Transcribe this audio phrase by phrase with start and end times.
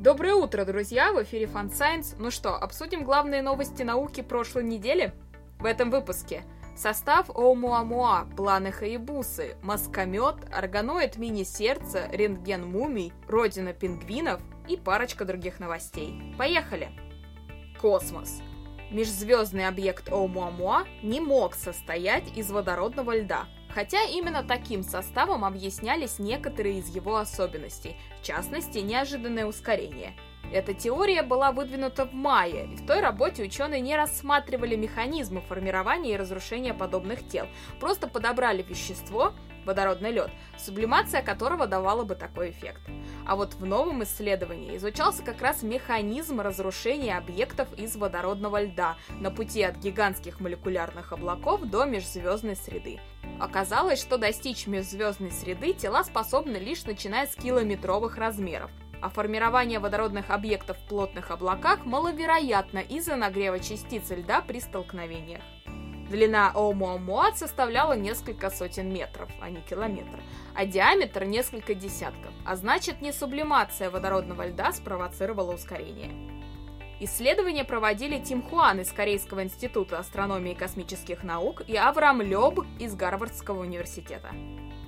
[0.00, 1.12] Доброе утро, друзья!
[1.12, 2.16] В эфире Fun Science.
[2.18, 5.12] Ну что, обсудим главные новости науки прошлой недели?
[5.58, 6.42] В этом выпуске
[6.74, 16.34] состав Оумуамуа, планы Хаябусы, маскомет, органоид мини-сердце, рентген мумий, родина пингвинов и парочка других новостей.
[16.38, 16.88] Поехали!
[17.78, 18.40] Космос.
[18.90, 26.78] Межзвездный объект Оумуамуа не мог состоять из водородного льда, хотя именно таким составом объяснялись некоторые
[26.78, 30.14] из его особенностей, в частности, неожиданное ускорение.
[30.52, 36.14] Эта теория была выдвинута в мае, и в той работе ученые не рассматривали механизмы формирования
[36.14, 37.46] и разрушения подобных тел,
[37.78, 39.32] просто подобрали вещество,
[39.64, 42.80] водородный лед, сублимация которого давала бы такой эффект.
[43.26, 49.30] А вот в новом исследовании изучался как раз механизм разрушения объектов из водородного льда на
[49.30, 52.98] пути от гигантских молекулярных облаков до межзвездной среды.
[53.40, 60.28] Оказалось, что достичь межзвездной среды тела способны лишь начиная с километровых размеров, а формирование водородных
[60.28, 65.42] объектов в плотных облаках маловероятно из-за нагрева частиц льда при столкновениях.
[66.10, 70.20] Длина Оумуамуа составляла несколько сотен метров, а не километр,
[70.54, 76.39] а диаметр несколько десятков, а значит не сублимация водородного льда спровоцировала ускорение.
[77.02, 82.94] Исследования проводили Тим Хуан из Корейского института астрономии и космических наук и Авраам Лёб из
[82.94, 84.34] Гарвардского университета.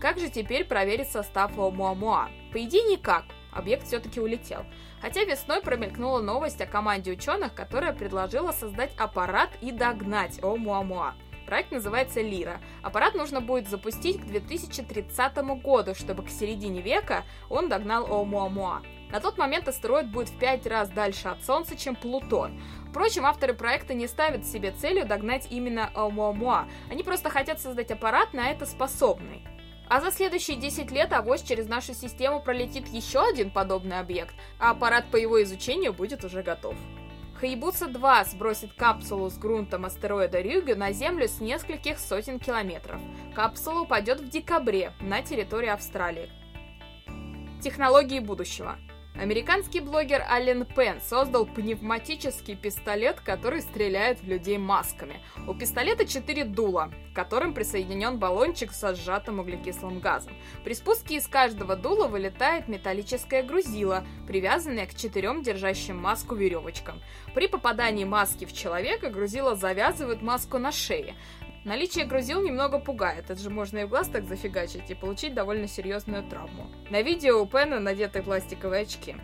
[0.00, 2.28] Как же теперь проверить состав Оумуамуа?
[2.52, 4.64] По идее никак, объект все-таки улетел.
[5.00, 11.14] Хотя весной промелькнула новость о команде ученых, которая предложила создать аппарат и догнать Оумуамуа.
[11.46, 12.60] Проект называется Лира.
[12.82, 18.82] Аппарат нужно будет запустить к 2030 году, чтобы к середине века он догнал Оумуамуа.
[19.12, 22.60] На тот момент астероид будет в 5 раз дальше от Солнца, чем Плутон.
[22.88, 26.68] Впрочем, авторы проекта не ставят себе целью догнать именно Оумуамуа.
[26.90, 29.44] Они просто хотят создать аппарат на это способный.
[29.88, 34.70] А за следующие 10 лет авось через нашу систему пролетит еще один подобный объект, а
[34.70, 36.76] аппарат по его изучению будет уже готов.
[37.40, 43.00] Хаябуса-2 сбросит капсулу с грунтом астероида Рюгю на Землю с нескольких сотен километров.
[43.34, 46.30] Капсула упадет в декабре на территории Австралии.
[47.60, 48.78] Технологии будущего–
[49.20, 55.20] Американский блогер Аллен Пен создал пневматический пистолет, который стреляет в людей масками.
[55.46, 60.32] У пистолета 4 дула, к которым присоединен баллончик со сжатым углекислым газом.
[60.64, 67.02] При спуске из каждого дула вылетает металлическое грузило, привязанное к четырем держащим маску веревочкам.
[67.34, 71.14] При попадании маски в человека грузило завязывает маску на шее.
[71.64, 75.68] Наличие грузил немного пугает, это же можно и в глаз так зафигачить и получить довольно
[75.68, 76.70] серьезную травму.
[76.88, 79.16] На видео у Пена надеты пластиковые очки.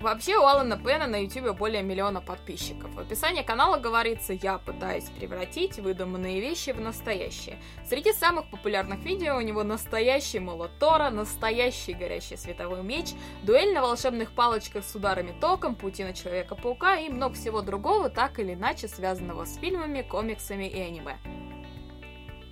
[0.00, 2.94] Вообще у Алана Пена на ютубе более миллиона подписчиков.
[2.94, 7.58] В описании канала говорится «Я пытаюсь превратить выдуманные вещи в настоящие».
[7.84, 13.08] Среди самых популярных видео у него настоящий молот Тора, настоящий горящий световой меч,
[13.42, 18.38] дуэль на волшебных палочках с ударами током, пути на Человека-паука и много всего другого, так
[18.38, 21.18] или иначе связанного с фильмами, комиксами и аниме.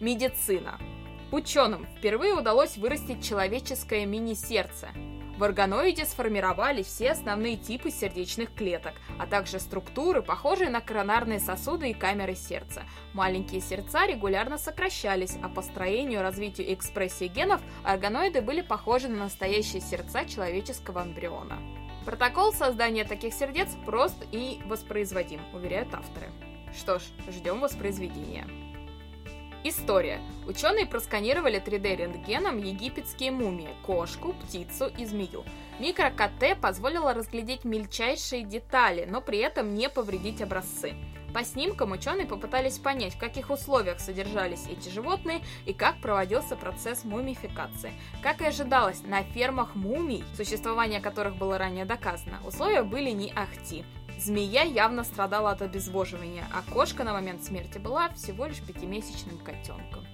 [0.00, 0.78] Медицина.
[1.32, 4.90] Ученым впервые удалось вырастить человеческое мини-сердце.
[5.36, 11.90] В органоиде сформировали все основные типы сердечных клеток, а также структуры, похожие на коронарные сосуды
[11.90, 12.84] и камеры сердца.
[13.12, 19.24] Маленькие сердца регулярно сокращались, а по строению, развитию и экспрессии генов органоиды были похожи на
[19.24, 21.58] настоящие сердца человеческого эмбриона.
[22.04, 26.28] Протокол создания таких сердец прост и воспроизводим, уверяют авторы.
[26.76, 28.46] Что ж, ждем воспроизведения.
[29.68, 30.22] История.
[30.46, 35.44] Ученые просканировали 3D-рентгеном египетские мумии– кошку, птицу и змею.
[35.78, 40.94] Микро-КТ позволило разглядеть мельчайшие детали, но при этом не повредить образцы.
[41.34, 47.04] По снимкам ученые попытались понять, в каких условиях содержались эти животные и как проводился процесс
[47.04, 47.92] мумификации.
[48.22, 53.84] Как и ожидалось, на фермах мумий, существование которых было ранее доказано, условия были не ахти.
[54.18, 60.04] Змея явно страдала от обезвоживания, а кошка на момент смерти была всего лишь пятимесячным котенком.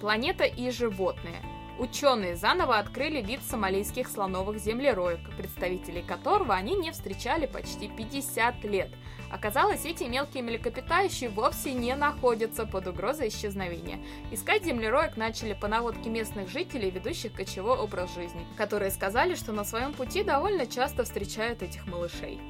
[0.00, 1.42] Планета и животные.
[1.78, 8.90] Ученые заново открыли вид сомалийских слоновых землероек, представителей которого они не встречали почти 50 лет.
[9.30, 13.98] Оказалось, эти мелкие млекопитающие вовсе не находятся под угрозой исчезновения.
[14.30, 19.64] Искать землероек начали по наводке местных жителей, ведущих кочевой образ жизни, которые сказали, что на
[19.64, 22.40] своем пути довольно часто встречают этих малышей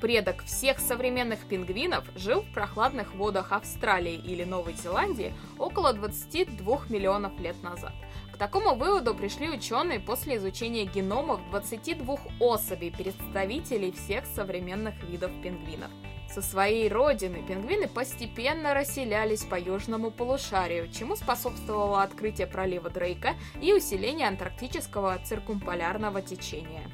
[0.00, 7.38] предок всех современных пингвинов, жил в прохладных водах Австралии или Новой Зеландии около 22 миллионов
[7.38, 7.92] лет назад.
[8.32, 15.90] К такому выводу пришли ученые после изучения геномов 22 особей представителей всех современных видов пингвинов.
[16.32, 23.72] Со своей родины пингвины постепенно расселялись по южному полушарию, чему способствовало открытие пролива Дрейка и
[23.72, 26.88] усиление антарктического циркумполярного течения.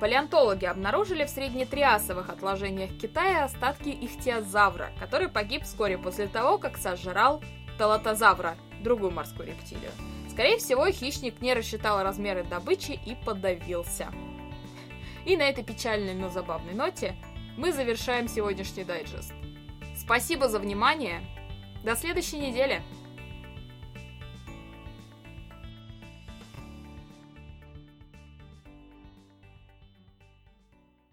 [0.00, 7.42] Палеонтологи обнаружили в среднетриасовых отложениях Китая остатки ихтиозавра, который погиб вскоре после того, как сожрал
[7.78, 9.90] талатозавра, другую морскую рептилию.
[10.30, 14.12] Скорее всего, хищник не рассчитал размеры добычи и подавился.
[15.26, 17.16] И на этой печальной, но забавной ноте
[17.56, 19.32] мы завершаем сегодняшний дайджест.
[19.96, 21.22] Спасибо за внимание.
[21.82, 22.82] До следующей недели.